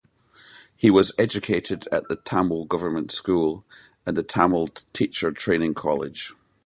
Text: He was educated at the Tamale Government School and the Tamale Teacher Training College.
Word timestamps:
He 0.75 0.89
was 0.89 1.11
educated 1.19 1.87
at 1.91 2.07
the 2.07 2.15
Tamale 2.15 2.65
Government 2.65 3.11
School 3.11 3.63
and 4.03 4.17
the 4.17 4.23
Tamale 4.23 4.69
Teacher 4.93 5.31
Training 5.31 5.75
College. 5.75 6.33